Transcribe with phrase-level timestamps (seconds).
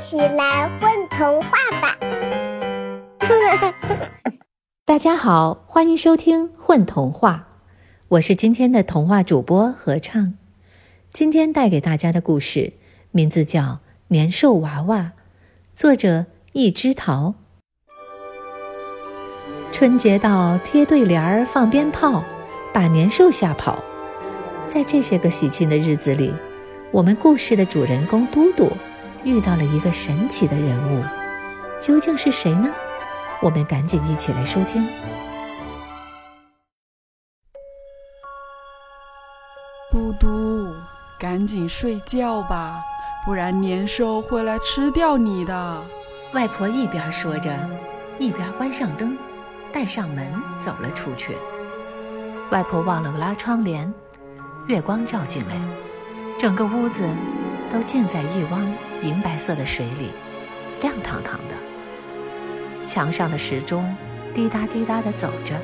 [0.00, 1.50] 起来混童话
[1.82, 1.98] 吧！
[4.86, 7.48] 大家好，欢迎收听《混童话》，
[8.08, 10.32] 我是今天的童话主播合唱。
[11.10, 12.72] 今天带给大家的故事
[13.10, 13.60] 名字叫
[14.08, 14.98] 《年兽娃娃》，
[15.74, 16.24] 作者
[16.54, 17.34] 一枝桃。
[19.70, 22.24] 春节到，贴对联儿，放鞭炮，
[22.72, 23.84] 把年兽吓跑。
[24.66, 26.32] 在这些个喜庆的日子里，
[26.90, 28.72] 我们故事的主人公嘟嘟
[29.24, 31.04] 遇到了一个神奇的人物，
[31.80, 32.68] 究竟是谁呢？
[33.42, 34.86] 我们赶紧一起来收听。
[39.90, 40.72] 嘟嘟，
[41.18, 42.80] 赶紧睡觉吧，
[43.26, 45.82] 不然年兽会来吃掉你的。
[46.32, 47.52] 外婆一边说着，
[48.18, 49.18] 一边关上灯，
[49.72, 51.36] 带上门走了出去。
[52.50, 53.92] 外婆忘了拉窗帘。
[54.66, 55.56] 月光照进来，
[56.38, 57.04] 整个屋子
[57.72, 58.68] 都浸在一汪
[59.02, 60.10] 银白色的水里，
[60.82, 61.54] 亮堂堂的。
[62.84, 63.94] 墙上的时钟
[64.34, 65.54] 滴答滴答地走着。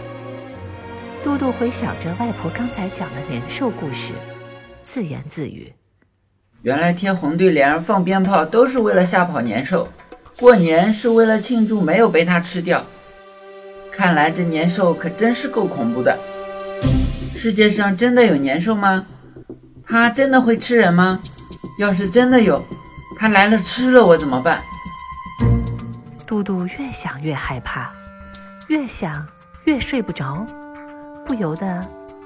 [1.23, 4.13] 嘟嘟回想着外婆刚才讲的年兽故事，
[4.85, 5.73] 自言自语
[6.63, 9.89] ：“原来贴红对联、放鞭炮都是为了吓跑年兽，
[10.39, 12.87] 过年是为了庆祝没有被它吃掉。
[13.91, 16.17] 看来这年兽可真是够恐怖的。”
[17.35, 19.07] 世界上真的有年兽吗？
[19.85, 21.21] 它真的会吃人吗？
[21.79, 22.65] 要是真的有，
[23.17, 24.63] 它来了吃了我怎么办？
[26.27, 27.93] 嘟嘟越想越害怕，
[28.69, 29.27] 越想
[29.65, 30.45] 越睡不着，
[31.27, 31.81] 不由得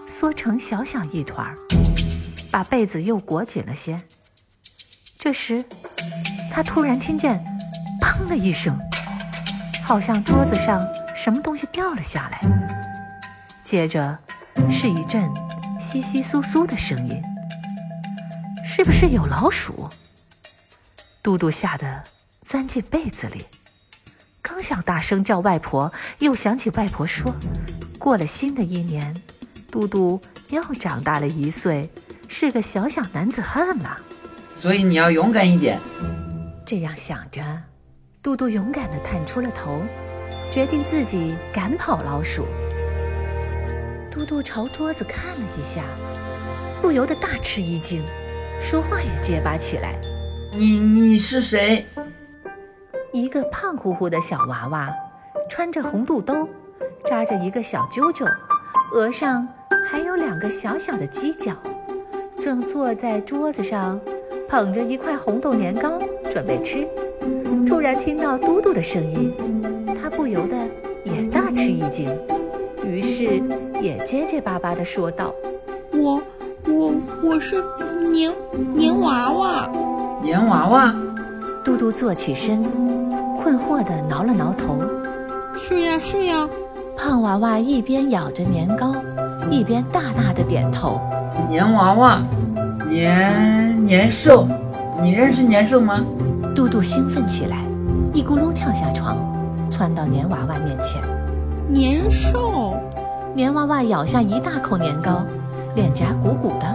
[0.07, 1.57] 缩成小小一团儿，
[2.51, 3.97] 把被子又裹紧了些。
[5.19, 5.63] 这时，
[6.53, 7.45] 他突然听见
[8.01, 8.79] “砰”的一声，
[9.85, 12.41] 好像桌子上什么东西掉了下来，
[13.63, 14.19] 接着。
[14.69, 15.23] 是一阵
[15.81, 17.23] 窸窸窣窣的声音，
[18.73, 19.89] 是不是有老鼠？
[21.25, 22.05] 嘟嘟吓得
[22.45, 23.45] 钻进被子里，
[24.41, 27.35] 刚想大声叫外婆，又想起外婆说，
[27.99, 29.13] 过了新的一年，
[29.73, 31.91] 嘟嘟又长大了一岁，
[32.29, 33.97] 是个小小男子汉了。
[34.63, 35.77] 所以你要勇敢一点。
[36.65, 37.43] 这样想着，
[38.23, 39.83] 嘟嘟勇敢地探出了头，
[40.49, 42.47] 决定自己赶跑老鼠。
[44.13, 45.83] 嘟嘟朝桌子看了一下，
[46.81, 48.05] 不由得大吃一惊，
[48.61, 49.99] 说话也结巴起来
[50.53, 51.85] ：“你你是谁？”
[53.11, 54.89] 一个胖乎乎的小娃娃，
[55.49, 56.47] 穿着红肚兜，
[57.05, 58.27] 扎着一个小揪揪，
[58.93, 59.49] 额上
[59.85, 61.57] 还有两个小小的犄角，
[62.39, 63.99] 正坐在桌子上，
[64.47, 65.99] 捧着一块红豆年糕
[66.31, 66.87] 准备吃。
[67.67, 69.35] 突然听到嘟嘟的声音，
[70.01, 70.57] 他不由得
[71.05, 72.15] 也大吃一惊。
[72.85, 73.43] 于是
[73.81, 75.35] 也结结巴巴地说道
[75.93, 76.23] ：“我
[76.67, 77.63] 我我是
[78.13, 78.33] 年
[78.75, 79.69] 年娃娃，
[80.23, 80.95] 年娃娃。”
[81.65, 82.63] 嘟嘟坐起身，
[83.41, 84.79] 困惑地挠了挠头
[85.55, 86.49] ：“是呀是呀。”
[86.97, 88.95] 胖娃娃一边咬着年糕，
[89.51, 91.01] 一边大大的点头
[91.49, 92.23] ：“年娃娃，
[92.89, 94.47] 年年兽，
[95.03, 96.05] 你认识年兽吗？”
[96.55, 97.59] 嘟嘟兴奋起来，
[98.13, 99.17] 一咕噜跳下床，
[99.71, 101.01] 窜到年娃娃面前。
[101.69, 102.75] 年兽，
[103.35, 105.25] 年娃娃咬下一大口年糕，
[105.75, 106.67] 脸颊鼓鼓的，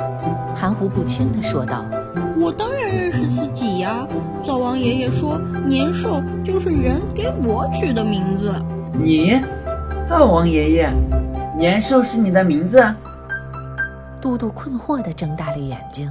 [0.56, 1.86] 含糊不清地说道
[2.40, 4.08] ：“我当然认识自己呀，
[4.42, 8.54] 灶王爷爷说年兽就是人给我取的名字。”
[8.98, 9.40] 你，
[10.08, 10.94] 灶王爷爷，
[11.58, 12.84] 年兽是你的名字？
[14.22, 16.10] 嘟嘟困惑地睁大了眼睛。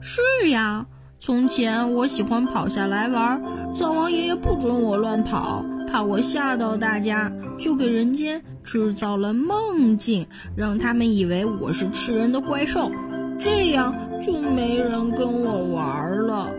[0.00, 0.86] 是呀，
[1.18, 3.40] 从前我喜欢跑下来玩，
[3.74, 5.62] 灶王爷爷不准我乱跑。
[5.88, 12.90] 怕我吓到大家，就给人间制造了梦境，让他们以为我是吃人的怪兽，
[13.38, 16.52] 这样就没人跟我玩了。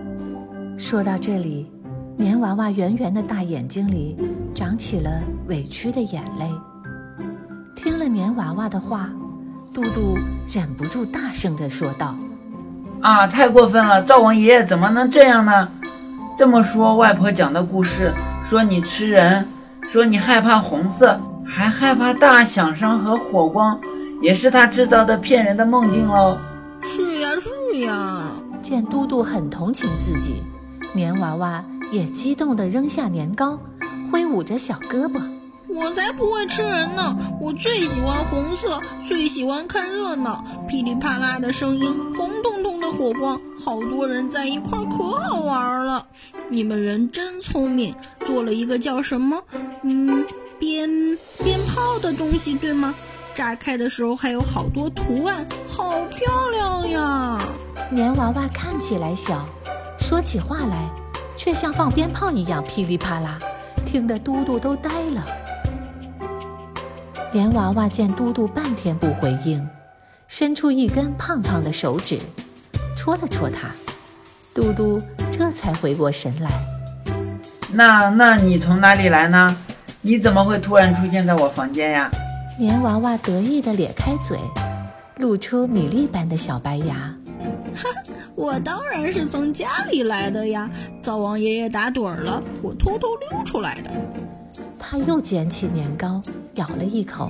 [0.78, 1.70] 说到这里，
[2.16, 4.18] 棉娃娃圆圆的大眼睛里
[4.56, 6.50] 长起了委屈的眼泪。
[7.76, 9.10] 听了棉娃娃的话，
[9.74, 12.18] 嘟嘟忍不住大声地说道
[13.02, 14.02] ：“啊，太过分了！
[14.04, 15.70] 灶王爷爷怎么能这样呢？
[16.38, 18.14] 这么说，外婆讲的故事……”
[18.46, 19.46] 说你吃人，
[19.90, 21.20] 说你害怕红色，
[21.56, 23.80] 还害怕大响声和火光，
[24.22, 26.38] 也是他制造的骗人的梦境喽。
[26.82, 30.44] 是呀是呀，见嘟嘟很同情自己，
[30.94, 33.60] 年娃娃也激动地扔下年糕，
[34.12, 35.22] 挥舞着小胳膊。
[35.70, 37.16] 我才不会吃人呢！
[37.42, 46.08] 我最喜欢红色，最喜欢看热闹，噼里啪啦的声音，红彤彤的火光，好多人在一块儿，可好玩了。
[46.50, 47.94] 你们人真聪明，
[48.26, 49.44] 做了一个叫什么？
[49.84, 50.26] 嗯，
[50.60, 50.90] 鞭
[51.44, 52.94] 鞭炮的东西，对吗？
[53.36, 57.40] 炸开的时候还有好多图案，好漂亮呀！
[57.92, 59.46] 棉娃娃看起来小，
[60.00, 60.90] 说起话来
[61.38, 63.38] 却像放鞭炮一样噼里啪啦，
[63.86, 65.24] 听得嘟嘟都呆了。
[67.32, 69.70] 棉娃娃见嘟嘟半天不回应，
[70.28, 72.20] 伸出一根胖胖的手指，
[72.96, 73.70] 戳了戳他，
[74.54, 75.00] 嘟嘟
[75.32, 76.50] 这才回过神来。
[77.72, 79.56] 那那你从哪里来呢？
[80.08, 82.10] 你怎么会突然出现在我房间呀？
[82.58, 84.40] 年娃娃得意的咧开嘴，
[85.18, 87.14] 露出米粒般的小白牙。
[88.34, 90.70] 我当然是从家里来的呀！
[91.04, 93.92] 灶王爷爷打盹了，我偷偷溜出来的。
[94.80, 96.22] 他又捡起年糕，
[96.56, 97.30] 咬了一口，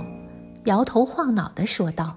[0.66, 2.16] 摇头晃脑地说道：“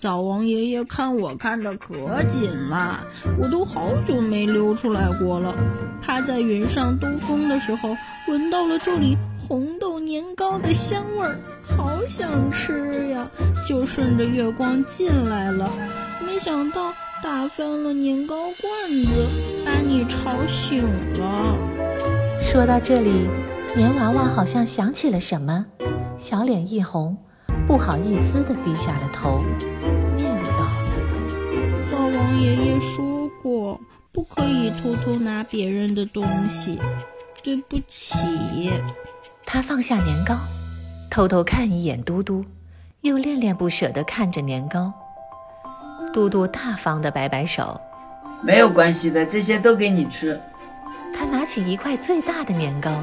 [0.00, 3.00] 灶王爷爷看我看得可紧了，
[3.38, 5.54] 我都好久没溜出来过了。
[6.00, 7.94] 趴在云上兜风的时候，
[8.26, 11.36] 闻到了这里红豆年糕的香味儿，
[11.76, 13.28] 好想吃呀，
[13.68, 15.70] 就顺着月光进来了。
[16.26, 19.28] 没想到……”打翻了年糕罐子，
[19.62, 20.82] 把你吵醒
[21.18, 21.54] 了。
[22.40, 23.28] 说到这里，
[23.76, 25.66] 年娃娃好像想起了什么，
[26.16, 27.18] 小脸一红，
[27.66, 29.42] 不好意思地低下了头
[32.20, 33.80] ，：“王爷爷说过，
[34.12, 36.78] 不可以偷偷拿别人的东西，
[37.42, 38.70] 对不起。”
[39.46, 40.36] 他放下年糕，
[41.10, 42.44] 偷偷看一眼嘟嘟，
[43.00, 44.92] 又恋恋不舍地看着年糕。
[46.12, 47.80] 嘟嘟大方地摆摆手，
[48.42, 50.38] 没有关系的，这些都给你吃。
[51.16, 53.02] 他拿起一块最大的年糕，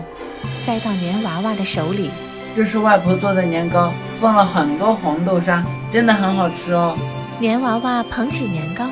[0.53, 2.11] 塞到年娃娃的手里。
[2.53, 3.91] 这是外婆做的年糕，
[4.21, 6.95] 放了很多红豆沙，真的很好吃哦。
[7.39, 8.85] 年娃娃捧起年糕，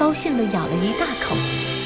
[0.00, 1.36] 高兴地咬了一大口。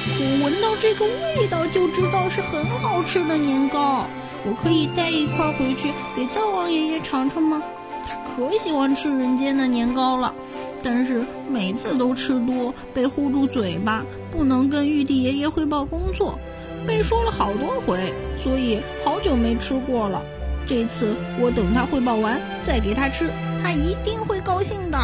[0.07, 4.07] 我闻到这个味道就知道是很好吃的年糕。
[4.47, 7.61] 我可以带一块回去给灶王爷爷尝尝吗？
[8.07, 10.33] 他可喜欢吃人间的年糕了。
[10.81, 16.39] 但是每次都吃多，被护住嘴巴，不能跟玉帝爷爷汇报工作，
[16.87, 20.23] 被说了好多回，所以好久没吃过了。
[20.69, 23.29] 这次我等他汇报完再给他吃，
[23.61, 24.99] 他一定会高兴的。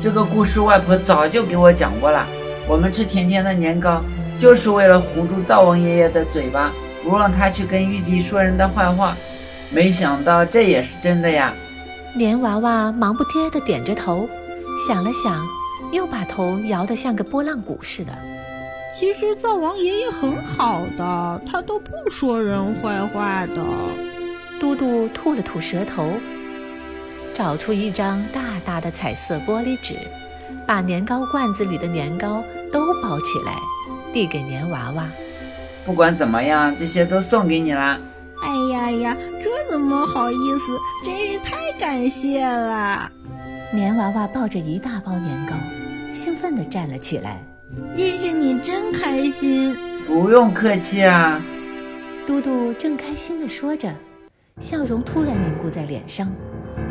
[0.00, 2.24] 这个故事外婆早就给我讲过了。
[2.68, 4.02] 我们吃甜甜的年糕，
[4.38, 6.72] 就是为了糊住灶王爷爷的嘴巴，
[7.02, 9.16] 不让他去跟玉帝说人的坏话。
[9.70, 11.52] 没想到这也是真的呀！
[12.16, 14.28] 年娃娃忙不迭地点着头。
[14.88, 15.44] 想了想，
[15.92, 18.12] 又把头摇得像个拨浪鼓似的。
[18.92, 23.62] 其实灶王爷爷很好的，他都不说人坏话的。
[24.60, 26.12] 嘟嘟吐了吐舌头，
[27.32, 29.94] 找出一张大大的彩色玻璃纸，
[30.66, 32.42] 把年糕罐子里的年糕
[32.72, 33.56] 都包起来，
[34.12, 35.08] 递给年娃娃。
[35.84, 37.98] 不管怎么样，这些都送给你啦。
[38.42, 40.78] 哎呀呀，这怎么好意思？
[41.04, 43.10] 真是太感谢了。
[43.72, 45.54] 年娃娃抱着一大包年糕，
[46.12, 47.42] 兴奋地站了起来。
[47.96, 49.76] 认识你真开心，
[50.06, 51.40] 不用客气啊。
[52.26, 53.92] 嘟嘟正开心地说着，
[54.60, 56.32] 笑容突然凝固在脸上，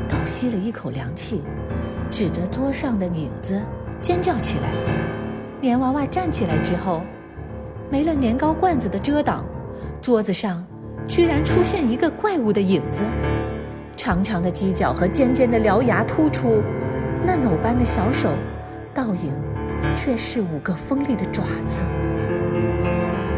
[0.10, 1.42] 倒吸了一口凉气，
[2.12, 3.62] 指着桌上的影子
[4.02, 4.72] 尖叫起来。
[5.62, 7.02] 年娃娃站起来之后，
[7.90, 9.46] 没了年糕罐子的遮挡，
[10.02, 10.66] 桌子上
[11.08, 13.04] 居然出现一个怪物的影子。
[13.96, 16.62] 长长的犄角和尖尖的獠牙突出，
[17.26, 18.30] 嫩藕般的小手，
[18.94, 19.32] 倒影
[19.96, 21.84] 却是五个锋利的爪子。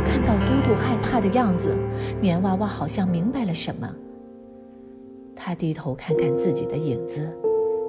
[0.06, 1.75] 看到嘟嘟害怕的样子，
[2.19, 3.87] 年娃娃好像明白了什么。
[5.35, 7.30] 他低头看看自己的影子，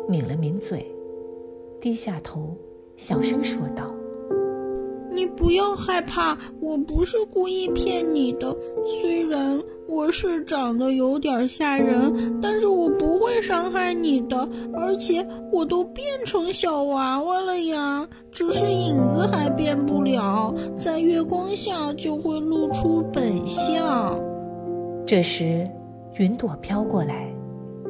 [0.08, 0.86] 抿了抿嘴，
[1.80, 2.56] 低下头，
[2.96, 3.84] 小声说道。
[5.10, 8.54] 你不要害怕，我不是故意骗你的。
[8.84, 9.58] 虽然
[9.88, 14.46] 我是长得有点吓人，但是我不会伤害你的。
[14.74, 24.20] 而且我都变成小娃娃了呀，只是影子还变不了，在月光下就会露出本相。
[25.06, 25.66] 这时，
[26.18, 27.34] 云朵飘过来，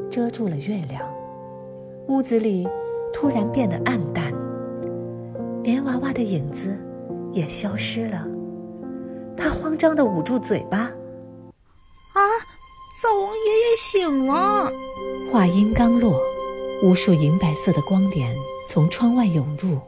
[0.08, 1.02] 遮住了月亮，
[2.08, 2.66] 屋子里
[3.12, 4.32] 突然变得暗淡，
[5.62, 6.76] 连娃娃的影子。
[7.32, 8.26] 也消失了，
[9.36, 10.78] 他慌张地捂住嘴巴。
[10.78, 12.20] 啊！
[13.02, 14.72] 灶王爷爷醒了。
[15.30, 16.18] 话音刚落，
[16.82, 18.34] 无数银白色的光点
[18.70, 19.78] 从窗外涌入，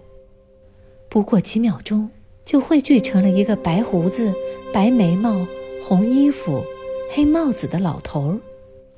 [1.09, 2.11] 不过几秒钟
[2.45, 4.31] 就汇聚成了一个白胡子、
[4.71, 5.47] 白眉毛、
[5.83, 6.63] 红衣服、
[7.11, 8.39] 黑帽子的老头儿。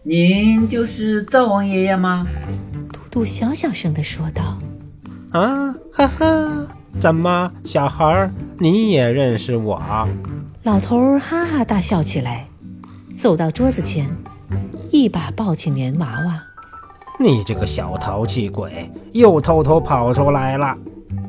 [0.02, 2.26] 您就是灶王爷爷吗？
[3.10, 4.58] 嘟嘟小小声地说道。
[5.32, 6.66] 啊，哈哈。
[6.98, 9.80] 怎么，小孩儿，你也认识我？
[10.62, 12.46] 老头儿哈哈大笑起来，
[13.18, 14.08] 走到桌子前，
[14.90, 16.42] 一把抱起年娃娃。
[17.18, 20.76] 你这个小淘气鬼，又偷偷跑出来了！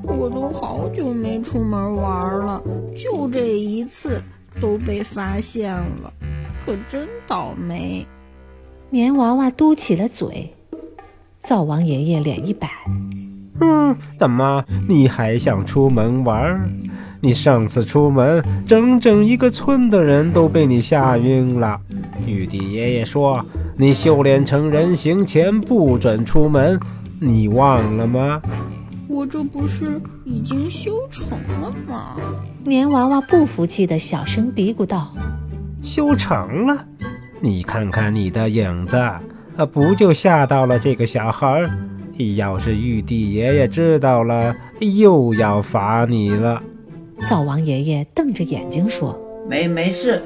[0.04, 2.62] 我都好久没出门玩了，
[2.96, 4.22] 就这一次，
[4.60, 6.14] 都被发现了，
[6.66, 8.06] 可真倒霉。
[8.90, 10.54] 年娃娃嘟起了嘴，
[11.42, 12.70] 灶王爷爷脸一板
[13.60, 16.70] ：“嗯，怎么你还想出门玩？
[17.20, 21.80] 你上次出门，整整一个村的人都被你吓晕了。
[22.26, 23.44] 玉帝爷爷说，
[23.76, 26.80] 你修炼成人形前不准出门，
[27.20, 28.42] 你忘了吗？”
[29.10, 31.28] 我这不是已经修成
[31.62, 32.16] 了吗？
[32.64, 35.14] 年娃娃不服气的小声嘀咕道
[35.84, 36.86] ：“修成了？
[37.40, 38.98] 你看看你的影子，
[39.62, 41.70] 啊，不就吓到了这个小孩？
[42.36, 46.62] 要是玉帝爷爷知道了，又要罚你了。”
[47.30, 49.16] 灶王爷爷瞪着眼睛说
[49.48, 50.20] ：“没没事，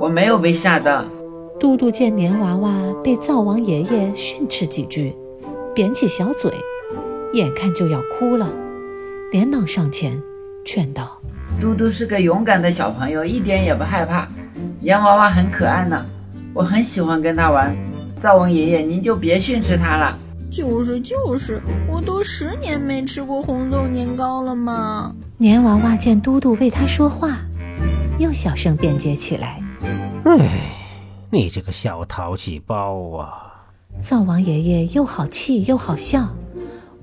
[0.00, 1.04] 我没有被吓到。”
[1.60, 2.72] 嘟嘟见年娃娃
[3.04, 5.14] 被灶王爷爷训斥几句，
[5.74, 6.50] 扁起小嘴。
[7.34, 8.48] 眼看就要哭了，
[9.32, 10.18] 连忙上前
[10.64, 11.18] 劝道
[11.60, 14.26] ：“嘟嘟是个勇敢的小朋友，一点也不害怕。
[14.80, 16.02] 洋娃娃很可爱呢，
[16.54, 17.76] 我很喜欢跟他玩。
[18.20, 20.18] 灶王爷爷，您就别训斥他了。
[20.50, 27.38] ”“就是就是，我都十年没吃过红豆年糕了嘛。”年娃娃见嘟嘟为他说话，
[28.18, 29.62] 又小声辩解起来
[30.24, 30.72] ：“哎，
[31.30, 33.44] 你这个小淘气包啊！”
[34.00, 36.28] 灶王爷爷又好气又好笑。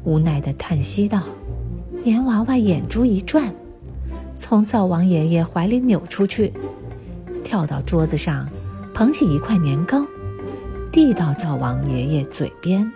[0.03, 1.21] 无奈的叹息道
[2.03, 3.53] ：“年娃娃眼珠一转，
[4.37, 6.53] 从灶王爷爷怀里扭出去，
[7.43, 8.47] 跳到桌子上，
[8.93, 10.05] 捧起一块年糕，
[10.95, 12.89] 递到灶王爷爷嘴边。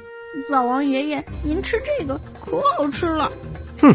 [0.50, 3.30] 灶王爷爷，您吃这个可好吃了。”
[3.82, 3.94] 哼！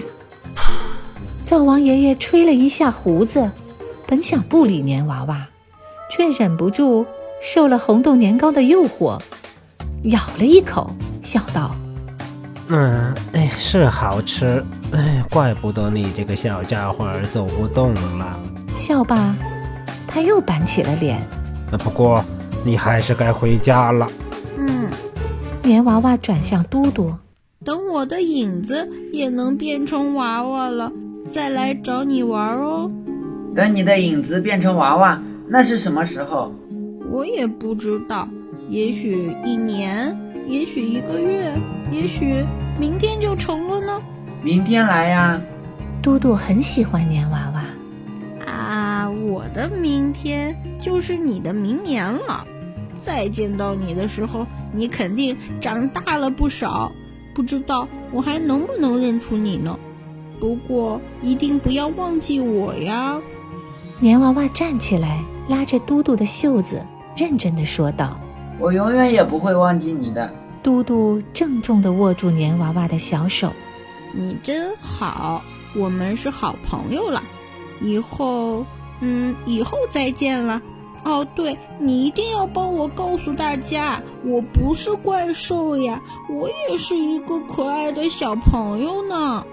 [1.43, 3.51] 灶王爷爷吹了一下胡子，
[4.07, 5.49] 本想不理年娃娃，
[6.11, 7.07] 却忍不住
[7.41, 9.19] 受了红豆年糕的诱惑，
[10.03, 10.91] 咬了一口，
[11.23, 11.75] 笑道。
[12.69, 18.39] 嗯，哎，是好吃，哎，怪不得你这个小家伙走不动了。
[18.77, 19.35] 笑罢，
[20.07, 21.27] 他又板起了脸。
[21.79, 22.23] 不过，
[22.65, 24.09] 你还是该回家了。
[24.57, 24.89] 嗯，
[25.63, 27.13] 棉娃娃转向嘟嘟，
[27.65, 30.91] 等我的影子也能变成娃娃了，
[31.27, 32.91] 再来找你玩哦。
[33.55, 36.53] 等你的影子变成娃娃，那是什么时候？
[37.11, 38.29] 我也不知道，
[38.69, 40.17] 也许一年。
[40.47, 41.51] 也许一个月，
[41.91, 42.45] 也许
[42.79, 43.99] 明天就成了呢。
[44.43, 45.41] 明天来呀！
[46.03, 47.65] 嘟嘟很喜欢棉娃娃。
[48.47, 52.47] 啊，我的明天就是你的明年了。
[52.99, 56.91] 再见到你的时候，你肯定长大了不少。
[57.35, 59.79] 不知道我还能不能认出你呢？
[60.39, 63.21] 不过一定不要忘记我呀！
[63.99, 66.85] 年娃娃站起来，拉着嘟嘟的袖子，
[67.17, 68.19] 认真的说道。
[68.59, 70.33] 我永远也不会忘记你的，
[70.63, 73.53] 嘟嘟郑重的握住年娃娃的小手。
[74.13, 75.43] 你真好，
[75.75, 77.23] 我们是好朋友了。
[77.81, 78.65] 以后，
[79.01, 80.63] 嗯，以后再见了。
[81.05, 89.45] 哦，对，你一定要帮我告诉大家，我不是怪兽呀，我也是一个可爱的小朋友呢。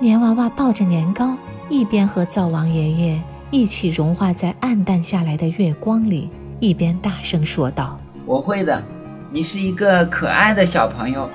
[0.00, 1.34] 年娃娃抱着年糕，
[1.68, 7.96] 一边和灶王爷爷一起融化在暗淡下来的月光里，一边大声说道。
[8.24, 8.82] 我会的，
[9.30, 11.30] 你是一个可爱的小朋友，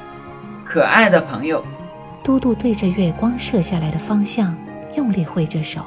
[0.65, 1.63] 可爱的朋友。
[2.23, 4.55] 嘟嘟对着月光射下来的方向
[4.95, 5.81] 用力挥着手，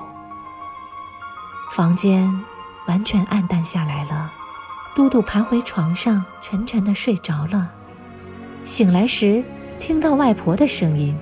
[1.70, 2.28] 房间
[2.86, 4.32] 完全暗淡下来了。
[4.94, 7.70] 嘟嘟爬回床上，沉沉的睡着了。
[8.64, 9.42] 醒来时，
[9.78, 11.14] 听到外婆的声音：“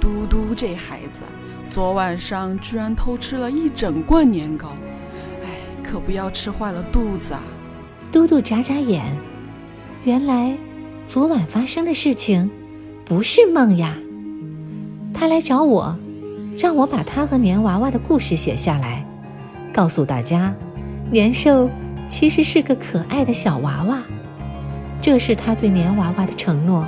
[0.00, 1.22] 嘟嘟这孩子，
[1.68, 4.68] 昨晚上居然偷吃了一整罐年糕，
[5.44, 5.48] 哎，
[5.84, 7.42] 可不要吃坏了肚子啊！”
[8.10, 9.04] 嘟嘟眨眨眼，
[10.04, 10.56] 原来
[11.06, 12.50] 昨晚发生的事情
[13.04, 13.96] 不是梦呀。
[15.12, 15.96] 他来找我，
[16.58, 19.04] 让我把他和年娃娃的故事写下来，
[19.72, 20.54] 告诉大家，
[21.10, 21.70] 年兽
[22.08, 24.02] 其实是个可爱的小娃娃。
[25.00, 26.86] 这是他对年娃娃的承诺。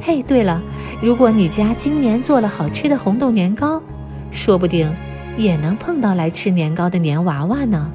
[0.00, 0.62] 嘿，对了，
[1.02, 3.82] 如果你家今年做了好吃的红豆年糕，
[4.30, 4.90] 说不定
[5.36, 7.90] 也能碰到来吃年糕的年娃娃呢。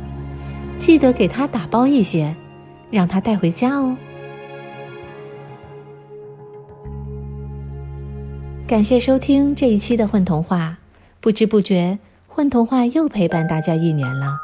[0.77, 2.35] 记得给他打包一些，
[2.91, 3.95] 让他带回家哦。
[8.67, 10.77] 感谢收听这一期的《混童话》，
[11.21, 11.97] 不知不觉，
[12.33, 14.37] 《混童话》又陪伴大家一年了。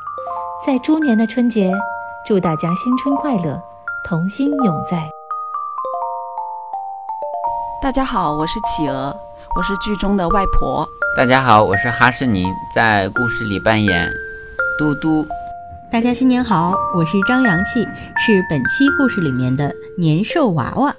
[0.65, 1.71] 在猪年的春节，
[2.25, 3.61] 祝大家新春快乐，
[4.03, 5.09] 童心永在。
[7.81, 9.15] 大家好，我是企鹅，
[9.55, 10.85] 我是剧中的外婆。
[11.15, 14.11] 大家好，我是哈士尼，在故事里扮演
[14.77, 15.25] 嘟嘟。
[15.89, 17.81] 大家新年好，我是张阳气，
[18.17, 20.93] 是本期故事里面的年兽娃娃。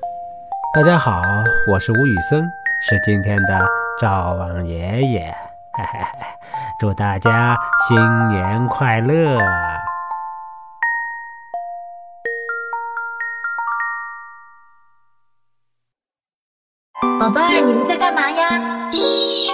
[0.75, 1.21] 大家好，
[1.69, 2.43] 我是吴宇森，
[2.88, 3.69] 是今天的
[4.00, 5.35] 赵王爷爷。
[6.81, 7.55] 祝大家
[7.87, 9.39] 新年快乐！
[17.19, 18.91] 宝贝儿，你们在干嘛呀？
[18.93, 19.51] 嘘。